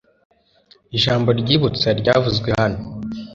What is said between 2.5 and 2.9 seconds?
hano